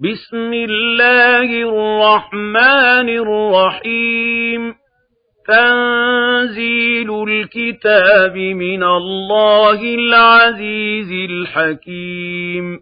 [0.00, 4.74] بسم الله الرحمن الرحيم.
[5.48, 12.80] تنزيل الكتاب من الله العزيز الحكيم.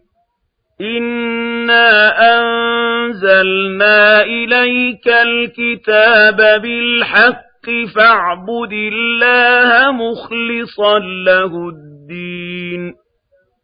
[0.81, 12.95] إنا أنزلنا إليك الكتاب بالحق فاعبد الله مخلصا له الدين.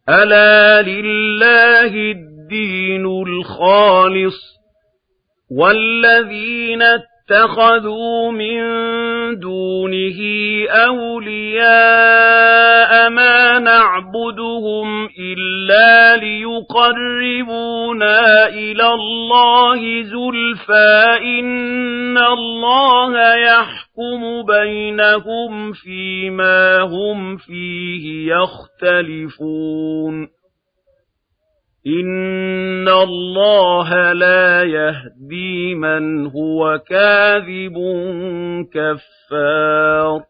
[0.09, 2.30] ألا لله الدين
[3.27, 4.61] الخالص
[5.51, 8.61] والذين اتخذوا من
[9.39, 10.19] دونه
[10.69, 11.61] أولياء
[13.09, 17.67] ما نعبدهم إلا ليقربونا
[18.47, 29.61] إلى الله زلفى إن الله يحكم بينهم فيما هم فيه يختلفون
[31.87, 37.77] إن الله لا يهدي من هو كاذب
[38.73, 40.21] كفار.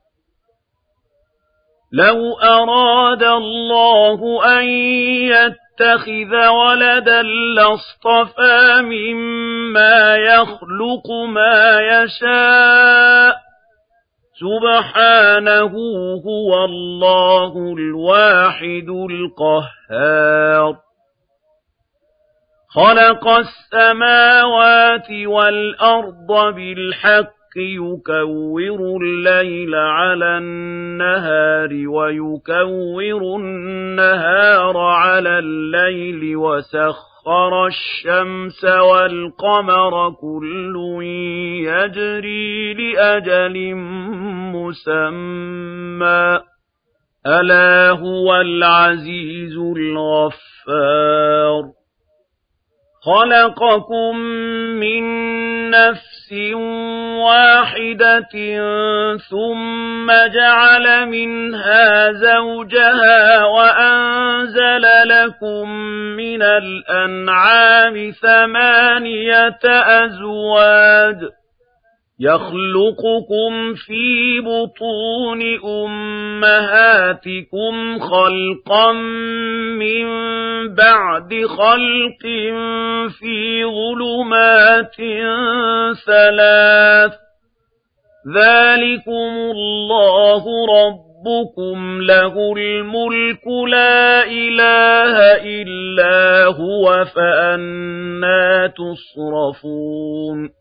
[1.94, 7.22] لو أراد الله أن يتخذ ولدا
[7.56, 13.36] لاصطفى مما يخلق ما يشاء.
[14.40, 15.74] سبحانه
[16.26, 20.91] هو الله الواحد القهار.
[22.74, 40.12] خلق السماوات والأرض بالحق يكور الليل على النهار ويكور النهار على الليل وسخر الشمس والقمر
[40.12, 40.76] كل
[41.68, 43.76] يجري لأجل
[44.56, 46.40] مسمى
[47.28, 50.22] ألا هو العزيز الغفار
[53.06, 54.18] خلقكم
[54.78, 55.04] من
[55.70, 56.34] نفس
[57.18, 58.34] واحدة
[59.30, 65.70] ثم جعل منها زوجها وأنزل لكم
[66.18, 69.60] من الأنعام ثمانية
[70.04, 71.41] أزواج
[72.24, 75.42] يخلقكم في بطون
[75.86, 78.92] أمهاتكم خلقا
[79.82, 80.06] من
[80.76, 82.22] بعد خلق
[83.20, 84.96] في ظلمات
[86.06, 87.14] ثلاث.
[88.36, 90.44] ذلكم الله
[90.78, 100.61] ربكم له الملك لا إله إلا هو فأنا تصرفون.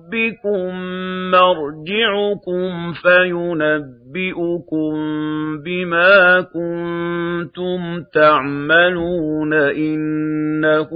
[0.11, 0.75] ربكم
[1.31, 4.93] مرجعكم فينبئكم
[5.65, 10.89] بما كنتم تعملون إنه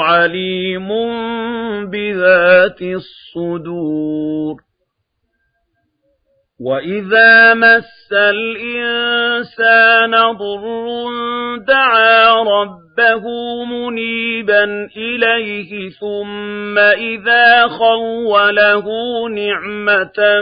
[0.00, 0.88] عليم
[1.90, 4.56] بذات الصدور
[6.60, 10.86] وإذا مس الإنسان ضر
[11.68, 13.24] دعا ربه
[13.64, 18.84] منيبا إليه ثم إذا خوله
[19.28, 20.40] نعمة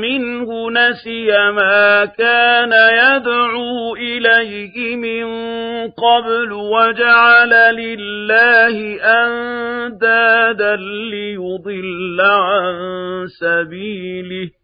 [0.00, 5.26] منه نسي ما كان يدعو إليه من
[5.90, 12.74] قبل وجعل لله أندادا ليضل عن
[13.40, 14.63] سبيله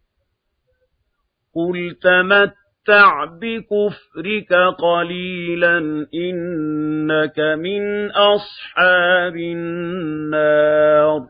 [1.55, 5.77] قل تمتع بكفرك قليلا
[6.13, 11.21] إنك من أصحاب النار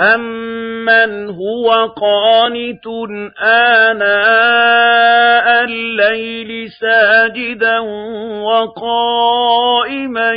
[0.00, 2.86] أمن هو قانت
[3.42, 5.20] آناء
[5.64, 7.78] الليل ساجدا
[8.44, 10.32] وقائما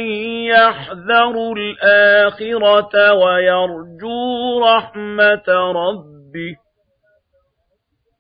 [0.48, 6.63] يحذر الآخرة ويرجو رحمة ربه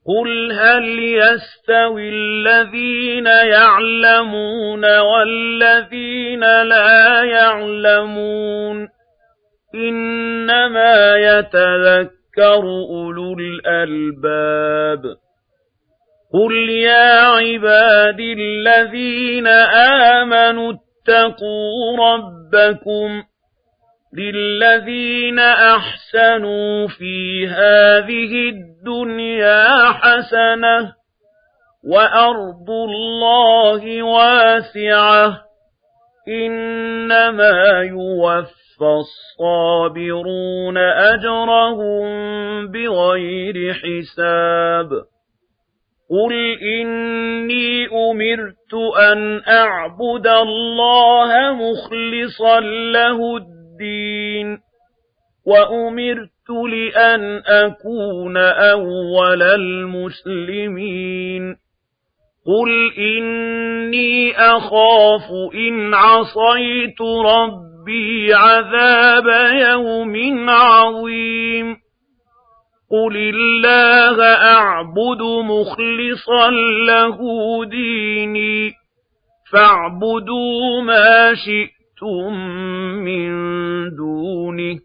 [0.07, 8.88] قل هل يستوي الذين يعلمون والذين لا يعلمون
[9.75, 15.03] إنما يتذكر أولو الألباب
[16.33, 19.47] قل يا عبادي الذين
[20.17, 23.23] آمنوا اتقوا ربكم
[24.18, 30.94] لِلَّذِينَ أَحْسَنُوا فِي هَٰذِهِ الدُّنْيَا حَسَنَةٌ
[31.83, 35.42] وَأَرْضُ اللَّهِ وَاسِعَةٌ
[36.27, 42.06] إِنَّمَا يُوَفَّى الصَّابِرُونَ أَجْرَهُم
[42.68, 44.89] بِغَيْرِ حِسَابٍ
[46.09, 46.33] قُلْ
[46.80, 48.74] إِنِّي أُمِرْتُ
[49.12, 52.59] أَنْ أَعْبُدَ اللَّهَ مُخْلِصًا
[52.94, 53.62] لَّهُ الدِّينَ
[55.45, 61.56] وَأُمِرْتُ لِأَنْ أَكُونَ أَوَّلَ الْمُسْلِمِينَ
[62.45, 71.75] قُلْ إِنِّي أَخَافُ إِنْ عَصَيْتُ رَبِّي عَذَابَ يَوْمٍ عَظِيمٍ
[72.91, 74.24] قُلِ اللَّهَ
[74.56, 76.50] أَعْبُدُ مُخْلِصًا
[76.88, 77.18] لَّهُ
[77.65, 78.71] دِينِي
[79.51, 81.35] فَاعْبُدُوا مَا
[82.03, 82.33] شِئْتُم
[83.03, 83.29] مِّن
[83.95, 84.79] دُونِهِ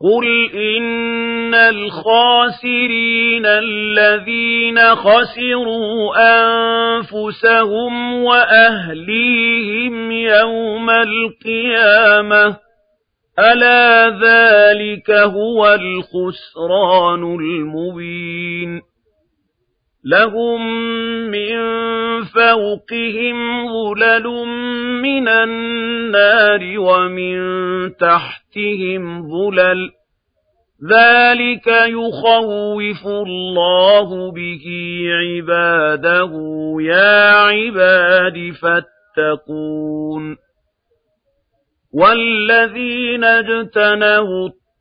[0.00, 12.56] قُلْ إِنَّ الْخَاسِرِينَ الَّذِينَ خَسِرُوا أَنفُسَهُمْ وَأَهْلِيهِمْ يَوْمَ الْقِيَامَةِ
[13.38, 18.87] أَلَا ذَلِكَ هُوَ الْخُسْرَانُ الْمُبِينُ
[20.10, 20.80] لَهُم
[21.30, 21.58] مِّن
[22.24, 24.46] فَوْقِهِمْ ظُلَلٌ
[25.02, 27.38] مِّنَ النَّارِ وَمِن
[27.96, 29.90] تَحْتِهِمْ ظُلَلٌ.
[30.90, 34.64] ذَلِكَ يُخَوِّفُ اللَّهُ بِهِ
[35.08, 36.32] عِبَادَهُ.
[36.80, 40.36] يَا عِبَادِ فَاتَّقُونِ.
[41.94, 44.48] وَالَّذِينَ اجْتَنَبُوا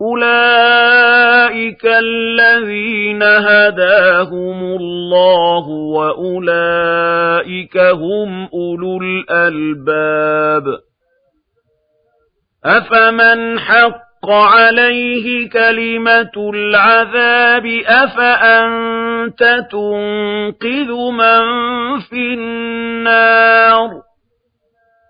[0.00, 10.78] أُولَٰئِكَ الَّذِينَ هَدَاهُمُ اللَّهُ وَأُولَٰئِكَ هُمْ أُولُو الْأَلْبَابِ
[12.64, 21.42] أَفَمَنْ حَقَّ عَلَيْهِ كَلِمَةُ الْعَذَابِ أَفَأَنتَ تُنقِذُ مَن
[22.00, 24.07] فِي النَّارِ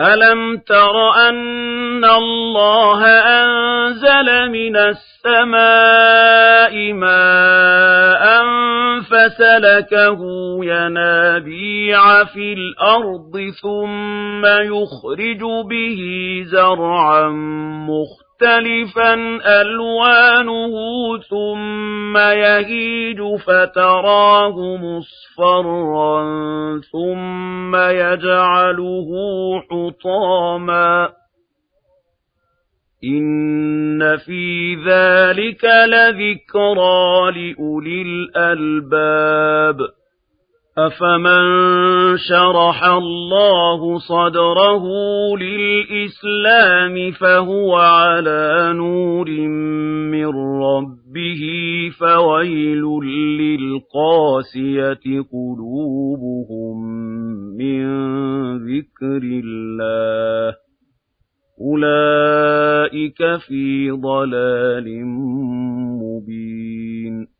[0.00, 8.24] أَلَمْ تَرَ أَنَّ اللَّهَ أَنزَلَ مِنَ السَّمَاءِ مَاءً
[9.10, 10.20] فَسَلَكَهُ
[10.64, 16.00] يَنَابِيعَ فِي الْأَرْضِ ثُمَّ يُخْرِجُ بِهِ
[16.44, 17.28] زَرْعًا
[17.88, 19.14] مُّخْتَلِفًا مختلفا
[19.60, 20.72] ألوانه
[21.30, 26.24] ثم يهيج فتراه مصفرا
[26.92, 29.08] ثم يجعله
[29.70, 31.08] حطاما.
[33.04, 39.99] إن في ذلك لذكرى لأولي الألباب.
[40.78, 41.42] أَفَمَن
[42.16, 44.84] شَرَحَ اللَّهُ صَدْرَهُ
[45.38, 49.30] لِلْإِسْلَامِ فَهُوَ عَلَىٰ نُورٍ
[50.10, 50.26] مِّن
[50.62, 51.42] رَّبِّهِ
[52.00, 52.82] فَوَيْلٌ
[53.40, 56.76] لِّلْقَاسِيَةِ قُلُوبُهُم
[57.58, 57.84] مِّن
[58.56, 60.56] ذِكْرِ اللَّهِ ۚ
[61.60, 65.04] أُولَٰئِكَ فِي ضَلَالٍ
[66.02, 67.39] مُّبِينٍ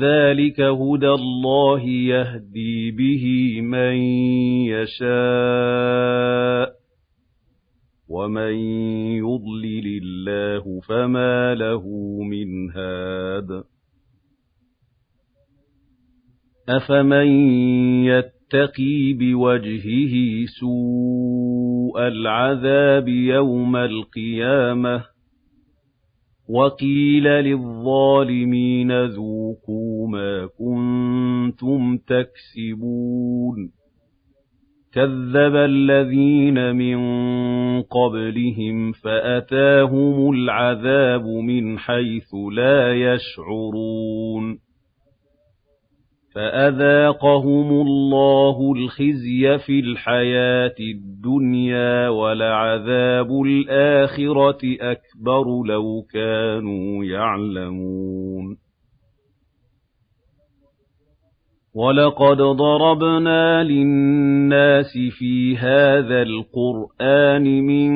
[0.00, 3.94] ذَلِكَ هُدَى اللَّهِ يَهْدِي بِهِ مَن
[4.74, 6.74] يَشَاءُ ۚ
[8.08, 8.54] وَمَن
[9.22, 11.82] يُضْلِلِ اللَّهُ فَمَا لَهُ
[12.22, 13.64] مِنْ هَادٍ
[16.68, 17.26] أَفَمَن
[18.04, 25.13] يتقي بوجهه سوء العذاب يوم القيامة
[26.48, 33.70] وقيل للظالمين ذوقوا ما كنتم تكسبون
[34.92, 36.98] كذب الذين من
[37.82, 44.63] قبلهم فأتاهم العذاب من حيث لا يشعرون
[46.34, 58.64] فأذاقهم الله الخزي في الحياة الدنيا ولعذاب الآخرة أكبر لو كانوا يعلمون
[61.74, 67.90] وَلَقَدْ ضَرَبْنَا لِلنَّاسِ فِي هَٰذَا الْقُرْآنِ مِن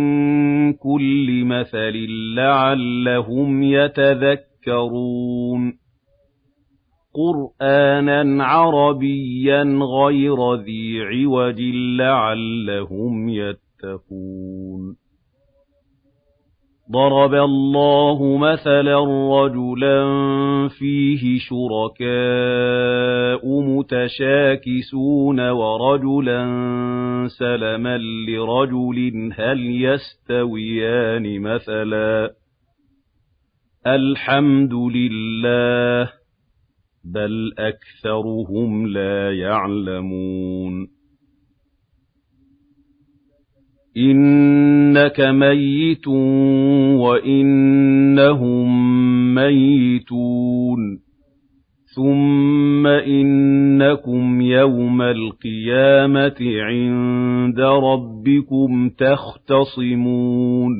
[0.72, 4.58] كُلِّ مَثَلٍ لَّعَلَّهُمْ يَتَذَكَّرُونَ
[7.18, 11.60] قُرْآنًا عَرَبِيًّا غَيْرَ ذِي عِوَجٍ
[11.98, 14.96] لَّعَلَّهُمْ يَتَّقُونَ.
[16.92, 18.98] ضَرَبَ اللَّهُ مَثَلًا
[19.40, 20.04] رَّجُلًا
[20.68, 22.00] فِيهِ شُرَكَاءُ
[23.60, 26.44] مُتَشَاكِسُونَ وَرَجُلًا
[27.38, 27.98] سَلَمًا
[28.28, 32.30] لِّرَجُلٍ هَلْ يَسْتَوِيَانِ مَثَلًا ۚ؟
[33.86, 36.17] الْحَمْدُ لِلَّهِ
[37.14, 40.88] بَلْ أَكْثَرُهُمْ لَا يَعْلَمُونَ
[43.96, 46.08] إِنَّكَ مَيِّتٌ
[46.98, 48.68] وَإِنَّهُم
[49.34, 50.98] مَّيِّتُونَ
[51.96, 60.72] ثُمَّ إِنَّكُمْ يَوْمَ الْقِيَامَةِ عِندَ رَبِّكُمْ تَخْتَصِمُونَ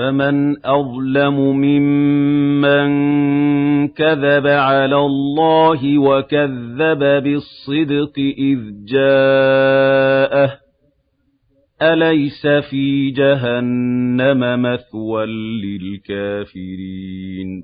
[0.00, 2.88] فَمَنْ أَظْلَمُ مِمَّن
[3.88, 10.58] كَذَبَ عَلَى اللَّهِ وَكَذَّبَ بِالصِّدْقِ إِذْ جَاءَهُ
[11.82, 15.26] أَلَيْسَ فِي جَهَنَّمَ مَثْوًى
[15.64, 17.62] لِّلْكَافِرِينَ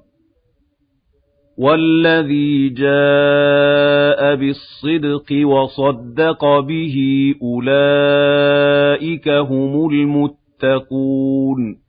[1.58, 6.96] وَالَّذِي جَاءَ بِالصِّدْقِ وَصَدَّقَ بِهِ
[7.42, 11.85] أُولَٰئِكَ هُمُ الْمُتَّقُونَ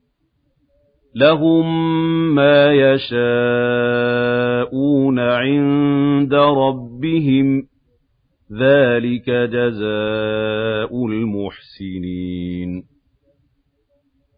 [1.19, 1.65] لَهُم
[2.36, 3.19] مَّا يَشَاءُونَ
[5.19, 7.65] عِندَ رَبِّهِمْ ۚ
[8.59, 12.83] ذَٰلِكَ جَزَاءُ الْمُحْسِنِينَ.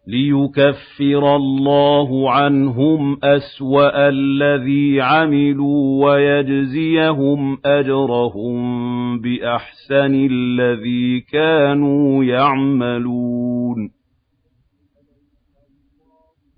[0.08, 13.99] لِيُكَفِّرَ اللَّهُ عَنْهُمْ أَسْوَأَ الَّذِي عَمِلُوا وَيَجْزِيَهُمْ أَجْرَهُم بِأَحْسَنِ الَّذِي كَانُوا يَعْمَلُونَ.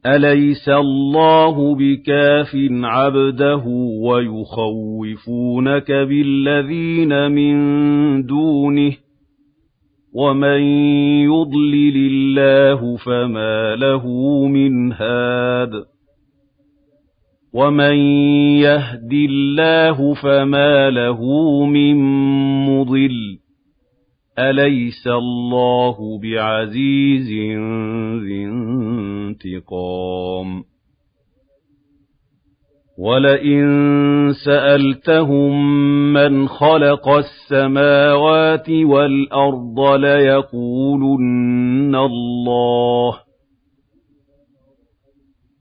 [0.06, 3.64] أَلَيْسَ اللَّهُ بِكَافٍ عَبْدَهُ
[4.02, 7.56] وَيُخَوِّفُونَكَ بِالَّذِينَ مِن
[8.26, 8.97] دُونِهِ ۚ
[10.14, 10.61] وَمَن
[11.30, 14.06] يُضْلِلِ اللَّهُ فَمَا لَهُ
[14.47, 15.71] مِنْ هَادٍ
[17.54, 17.97] وَمَن
[18.66, 21.21] يَهْدِ اللَّهُ فَمَا لَهُ
[21.66, 21.97] مِن
[22.66, 23.32] مُّضِلٍّ
[24.39, 27.29] أَلَيْسَ اللَّهُ بِعَزِيزٍ
[28.23, 30.65] ذِي انتِقَامٍ؟
[32.99, 33.67] وَلَئِن
[34.45, 35.73] سَأَلْتَهُم
[36.12, 43.32] مَّنْ خَلَقَ السَّمَاوَاتِ وَالْأَرْضَ لَيَقُولُنَّ اللَّهُ.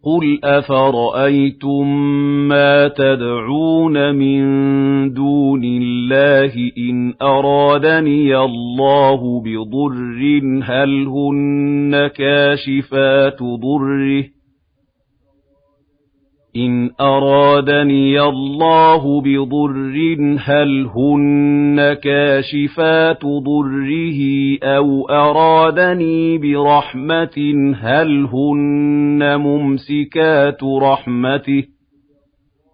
[0.04, 1.88] قُلْ أَفَرَأَيْتُم
[2.48, 4.44] مَّا تَدْعُونَ مِن
[5.14, 10.20] دُونِ اللَّهِ إِنْ أَرَادَنِيَ اللَّهُ بِضُرٍّ
[10.64, 14.41] هَلْ هُنَّ كَاشِفَاتُ ضُرِّهِ
[16.56, 24.20] إِنْ أَرَادَنِيَ اللَّهُ بِضُرٍّ هَلْ هُنَّ كَاشِفَاتُ ضُرِّهِ؟
[24.64, 31.64] أَوْ أَرَادَنِي بِرَحْمَةٍ هَلْ هُنَّ مُمْسِكَاتُ رَحْمَتِهِ؟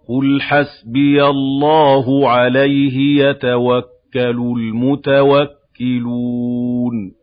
[0.10, 7.17] قُلْ حَسْبِيَ اللَّهُ عَلَيْهِ يَتَوَكَّلُ الْمُتَوَكِّلُونَ.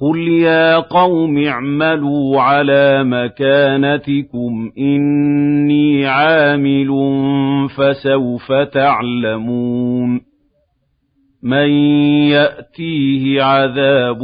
[0.00, 6.88] قُلْ يَا قَوْمِ اعْمَلُوا عَلَىٰ مَكَانَتِكُمْ إِنِّي عَامِلٌ
[7.68, 10.20] ۖ فَسَوْفَ تَعْلَمُونَ
[11.42, 11.70] مَن
[12.32, 14.22] يَأْتِيهِ عَذَابٌ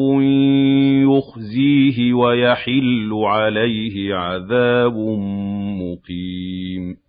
[1.02, 4.96] يُخْزِيهِ وَيَحِلُّ عَلَيْهِ عَذَابٌ
[5.82, 7.05] مُّقِيمٌ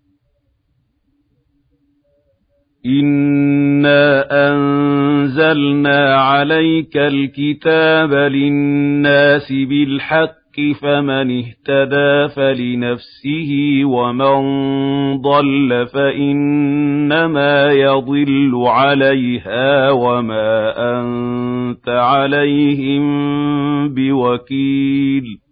[2.87, 10.37] إِنَّا أَنزَلْنَا عَلَيْكَ الْكِتَابَ لِلنَّاسِ بِالْحَقِّ
[10.81, 14.41] فمن اهتدى فلنفسه ومن
[15.21, 23.03] ضل فإنما يضل عليها وما أنت عليهم
[23.93, 25.46] بوكيل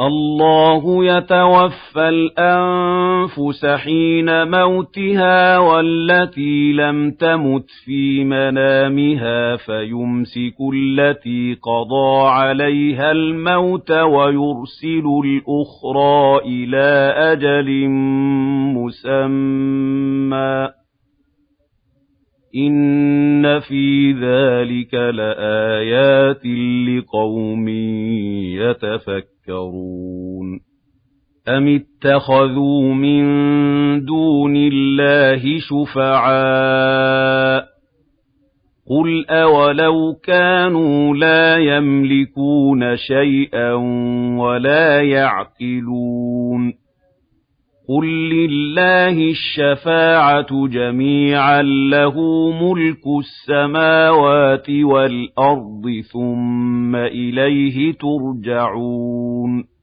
[0.00, 13.90] الله يتوفى الأنفس حين موتها والتي لم تمت في منامها فيمسك التي قضى عليها الموت
[13.90, 17.88] ويرسل الأخرى إلى أجل
[18.74, 20.68] مسمى.
[22.56, 26.46] إِنَّ فِي ذَلِكَ لَآيَاتٍ
[26.88, 27.68] لِقَوْمٍ
[28.58, 29.33] يَتَفَكَّرُونَ.
[31.48, 33.24] أَمِ اتَّخَذُوا مِن
[34.04, 36.94] دُونِ اللَّهِ شُفَعَاءَ
[38.88, 43.72] قُلْ أَوَلَوْ كَانُوا لَا يَمْلِكُونَ شَيْئًا
[44.38, 46.83] وَلَا يَعْقِلُونَ
[47.88, 52.16] قُل لِّلَّهِ الشَّفَاعَةُ جَمِيعًا لَّهُ
[52.50, 59.73] مُلْكُ السَّمَاوَاتِ وَالْأَرْضِ ثُمَّ إِلَيْهِ تُرْجَعُونَ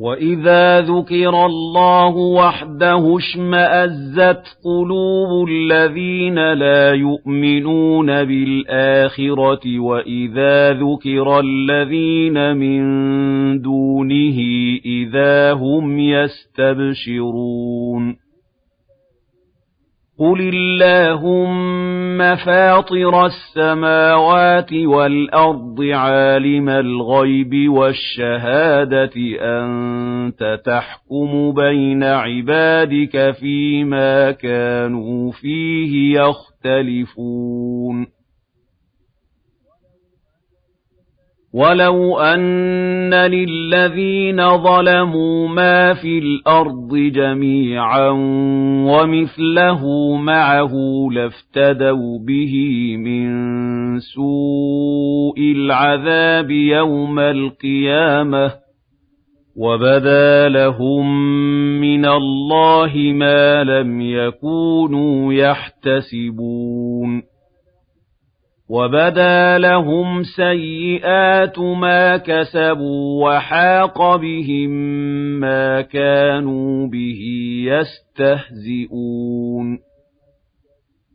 [0.00, 12.82] وَإِذَا ذُكِرَ اللَّهُ وَحْدَهُ اشْمَأَزَّتْ قُلُوبُ الَّذِينَ لَا يُؤْمِنُونَ بِالْآخِرَةِ وَإِذَا ذُكِرَ الَّذِينَ مِن
[13.62, 14.38] دُونِهِ
[14.86, 17.44] إِذَا هُمْ يَسْتَبْشِرُونَ
[20.18, 36.20] قُلِ اللَّهُمَّ فَاطِرَ السَّمَاوَاتِ وَالْأَرْضِ عَالِمَ الْغَيْبِ وَالشَّهَادَةِ أَنتَ تَحْكُمُ بَيْنَ عِبَادِكَ فِيمَا كَانُوا فِيهِ
[36.20, 38.06] يَخْتَلِفُونَ
[41.54, 48.08] وَلَوْ أَنَّ لِلَّذِينَ ظَلَمُوا مَا فِي الْأَرْضِ جَمِيعًا
[48.90, 49.82] وَمِثْلَهُ
[50.16, 50.72] مَعَهُ
[51.12, 52.54] لَافْتَدَوْا بِهِ
[52.96, 53.28] مِن
[53.98, 58.52] سُوءِ الْعَذَابِ يَوْمَ الْقِيَامَةِ
[59.56, 61.06] وَبَدَا لَهُم
[61.80, 67.33] مِّنَ اللَّهِ مَا لَمْ يَكُونُوا يَحْتَسِبُونَ
[68.74, 74.70] وَبَدَا لَهُمْ سَيِّئَاتُ مَا كَسَبُوا وَحَاقَ بِهِم
[75.40, 77.22] مَّا كَانُوا بِهِ
[78.18, 79.78] يَسْتَهْزِئُونَ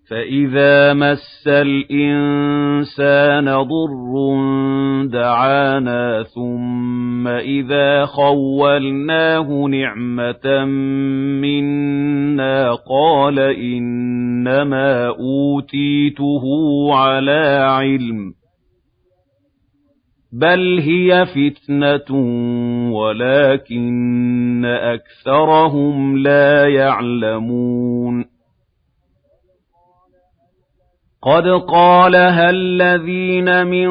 [0.09, 4.13] فَإِذَا مَسَّ الْإِنسَانَ ضُرٌّ
[5.05, 10.65] دَعَانَا ثُمَّ إِذَا خَوَّلْنَاهُ نِعْمَةً
[11.45, 16.43] مِنَّا قَالَ إِنَّمَا أُوتِيتُهُ
[16.93, 18.33] عَلَىٰ عِلْمٍ
[20.33, 22.09] بَلْ هِيَ فِتْنَةٌ
[22.93, 28.25] وَلَٰكِنَّ أَكْثَرَهُمْ لَا يَعْلَمُونَ
[31.21, 33.89] قَدْ قَالَهَا الَّذِينَ مِن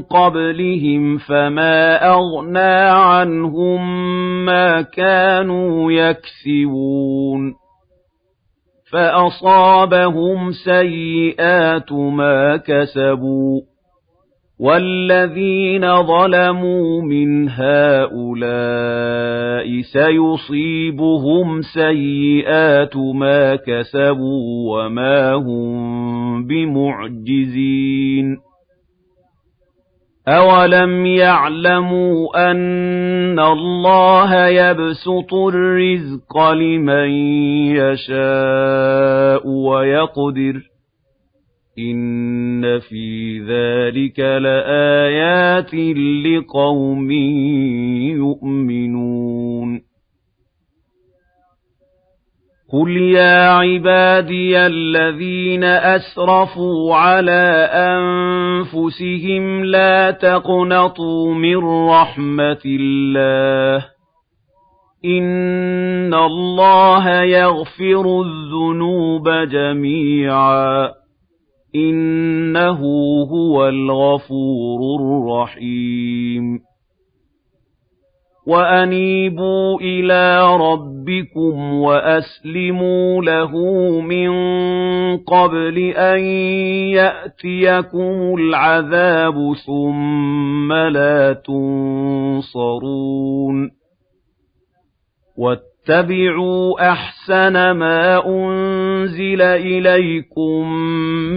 [0.00, 3.80] قَبْلِهِمْ فَمَا أَغْنَىٰ عَنْهُم
[4.44, 7.54] مَّا كَانُوا يَكْسِبُونَ
[8.92, 13.60] فَأَصَابَهُمْ سَيِّئَاتُ مَا كَسَبُوا
[14.60, 18.94] وَالَّذِينَ ظَلَمُوا مِنْ هَٰؤُلَاءِ
[19.92, 28.36] سَيُصِيبُهُمْ سَيِّئَاتُ مَا كَسَبُوا وَمَا هُم بِمُعْجِزِينَ.
[30.28, 37.10] أَوَلَمْ يَعْلَمُوا أَنَّ اللَّهَ يَبْسُطُ الرِّزْقَ لِمَن
[37.76, 40.60] يَشَاءُ وَيَقْدِرُ.
[41.78, 45.74] إِنَّ فِي ذَلِكَ لَآيَاتٍ
[46.26, 47.10] لِقَوْمٍ
[48.16, 49.83] يُؤْمِنُونَ.
[52.74, 61.56] قُلْ يَا عِبَادِيَ الَّذِينَ أَسْرَفُوا عَلَىٰ أَنفُسِهِمْ لَا تَقْنَطُوا مِن
[61.88, 63.86] رَّحْمَةِ اللَّهِ
[65.04, 70.90] إِنَّ اللَّهَ يَغْفِرُ الذُّنُوبَ جَمِيعًا
[71.76, 72.80] إِنَّهُ
[73.30, 76.73] هُوَ الْغَفُورُ الرَّحِيمُ
[78.46, 83.50] وَأَنِيبُوا إِلَىٰ رَبِّكُمْ وَأَسْلِمُوا لَهُ
[84.00, 84.30] مِن
[85.16, 86.20] قَبْلِ أَن
[86.92, 92.64] يَأْتِيَكُمُ الْعَذَابُ ثُمَّ لَا تُنصَرُونَ
[95.88, 100.72] اتَّبِعُوا أَحْسَنَ مَا أُنزِلَ إِلَيْكُم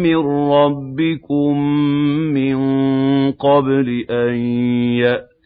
[0.04, 0.18] مِّن
[0.52, 1.60] رَّبِّكُم
[2.34, 2.58] مِّن
[3.32, 4.36] قَبْلِ أَن
[5.00, 5.37] يَأْتِيَكُمُ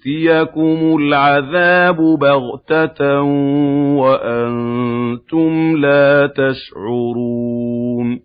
[0.99, 3.21] الْعَذَابُ بَغْتَةً
[4.01, 8.19] وَأَنتُمْ لَا تَشْعُرُونَ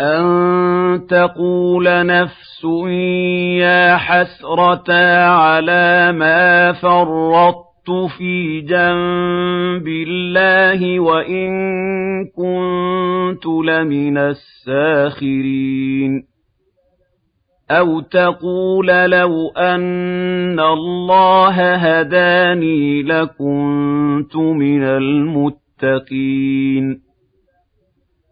[0.00, 2.64] أَن تَقُولَ نَفْسٌ
[3.60, 11.50] يَا حَسْرَتَا عَلَىٰ مَا فَرَّطتُ فِي جَنبِ اللَّهِ وَإِن
[12.36, 16.29] كُنتُ لَمِنَ السَّاخِرِينَ
[17.70, 26.30] أَوْ تَقُولَ لَوْ أَنَّ اللَّهَ هَدَانِي لَكُنتُ مِنَ الْمُتَّقِينَ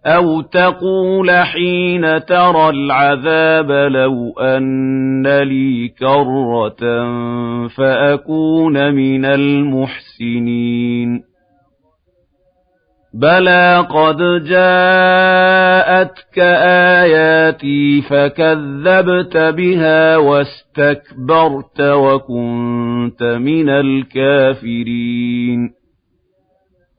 [0.06, 7.06] أَوْ تَقُولَ حِينَ تَرَى الْعَذَابَ لَوْ أَنَّ لِي كَرَّةً
[7.68, 11.17] فَأَكُونَ مِنَ الْمُحْسِنِينَ
[13.20, 16.38] بَلَىٰ قَدْ جَاءَتْكَ
[16.98, 25.70] آيَاتِي فَكَذَّبْتَ بِهَا وَاسْتَكْبَرْتَ وَكُنتَ مِنَ الْكَافِرِينَ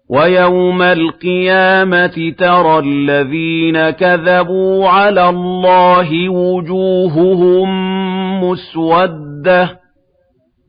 [0.09, 7.69] وَيَوْمَ الْقِيَامَةِ تَرَى الَّذِينَ كَذَبُوا عَلَى اللَّهِ وُجُوهُهُم
[8.43, 9.79] مُّسْوَدَّةٌ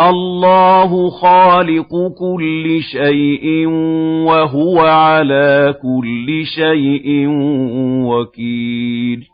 [0.00, 3.66] اللَّهُ خَالِقُ كُلِّ شَيْءٍ
[4.26, 7.26] وَهُوَ عَلَىٰ كُلِّ شَيْءٍ
[8.06, 9.26] وَكِيلٌ.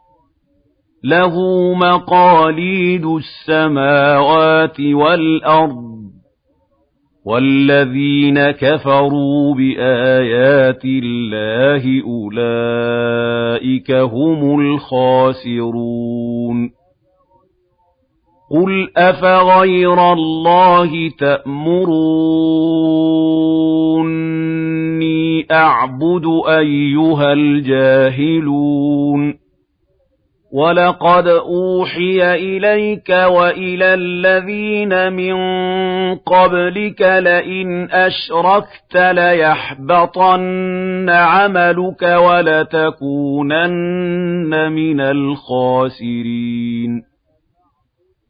[1.04, 1.34] لَهُ
[1.74, 6.00] مَقَالِيدُ السَّمَاوَاتِ وَالْأَرْضِ
[7.26, 16.79] وَالَّذِينَ كَفَرُوا بِآيَاتِ اللَّهِ أُولَٰئِكَ هُمُ الْخَاسِرُونَ.
[18.50, 21.86] قُلْ أَفَغَيْرَ اللَّهِ تَأْمُرُونِّي
[25.52, 29.34] أَعْبُدُ أَيُّهَا الْجَاهِلُونَ
[30.52, 35.34] وَلَقَدْ أُوحِيَ إِلَيْكَ وَإِلَى الَّذِينَ مِن
[36.14, 43.72] قَبْلِكَ لَئِنْ أَشْرَكْتَ لَيَحْبَطَنَّ عَمَلُكَ وَلَتَكُونَنَّ
[44.72, 47.09] مِنَ الْخَاسِرِينَ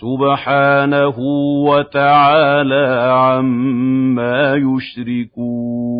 [0.00, 1.18] سُبْحَانَهُ
[1.68, 5.99] وَتَعَالَىٰ عَمَّا يُشْرِكُونَ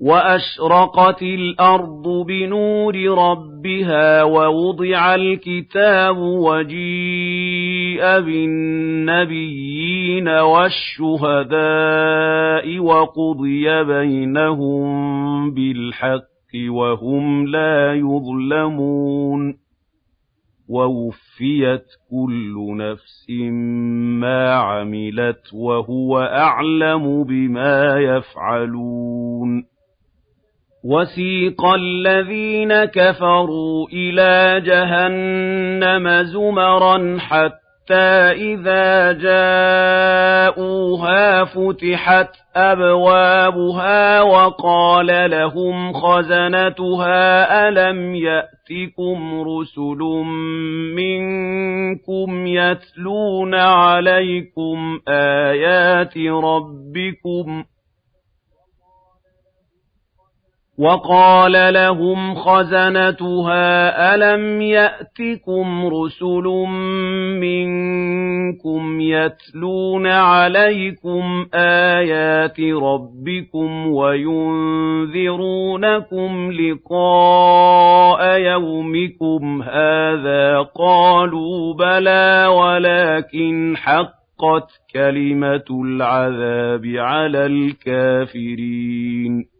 [0.00, 9.58] وَأَشْرَقَتِ الْأَرْضُ بِنُورِ رَبِّهَا وَوُضِعَ الْكِتَابُ وَجِيءَ بِالنَّبِيِّينَ
[10.28, 11.58] وَالشُّهَدَاءِ
[12.78, 14.84] وَقُضِيَ بَيْنَهُم
[15.54, 16.24] بِالْحَقِّ
[16.68, 19.64] وَهُمْ لَا يُظْلَمُونَ
[20.68, 23.26] وَوُفِّيَتْ كُلُّ نَفْسٍ
[24.20, 29.73] مَّا عَمِلَتْ وَهُوَ أَعْلَمُ بِمَا يَفْعَلُونَ
[30.84, 39.12] وَسِيقَ الَّذِينَ كَفَرُوا إِلَىٰ جَهَنَّمَ زُمَرًا حَتَّىٰ إِذَا
[40.52, 40.84] جَاءُوهَا
[41.44, 49.98] فُتِحَتْ أَبْوَابُهَا وَقَالَ لَهُمْ خَزَنَتُهَا أَلَمْ يَأْتِكُمْ رُسُلٌ
[50.96, 57.66] مِّنكُمْ يَتْلُونَ عَلَيْكُمْ آيَاتِ رَبِّكُمْ ۗ
[60.78, 66.44] وَقَالَ لَهُمْ خَزَنَتُهَا أَلَمْ يَأْتِكُمْ رُسُلٌ
[67.40, 75.12] مِّنكُمْ يَتْلُونَ عَلَيْكُمْ آيَاتِ رَبِّكُمْ وَيُنذِرُونَكُمْ
[76.52, 89.53] لِقَاءَ يَوْمِكُمْ؟ هَٰذَا ۚ قَالُوا بَلَىٰ وَلَٰكِنْ حَقَّتْ كَلِمَةُ الْعَذَابِ عَلَى الْكَافِرِينَ.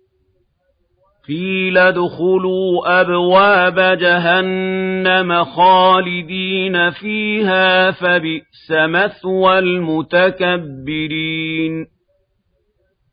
[1.29, 10.95] قِيلَ ادْخُلُوا أَبْوَابَ جَهَنَّمَ خَالِدِينَ فِيهَا ۖ فَبِئْسَ مَثْوَى الْمُتَكَبِّرِينَ.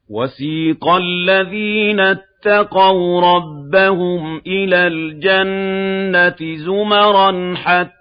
[0.09, 8.00] وَسِيقَ الَّذِينَ اتَّقَوْا رَبَّهُمْ إِلَى الْجَنَّةِ زُمَرًا حَتَّىٰ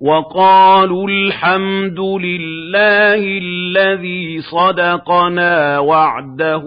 [0.00, 6.64] وَقَالُوا الْحَمْدُ لِلَّهِ الَّذِي صَدَقَنَا وَعْدَهُ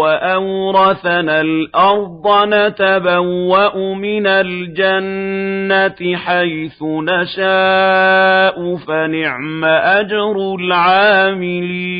[0.00, 11.90] وَأَوْرَثَنَا الْأَرْضَ نَتَبَوَّأُ مِنَ الْجَنَّةِ حَيْثُ نَشَاءُ ۖ فَنِعْمَ أَجْرُ الْعَامِلِينَ.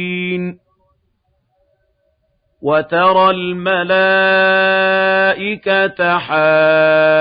[2.62, 4.00] وَتَرَى الْمَلَائِكَةَ
[6.18, 7.20] حَافِّينَ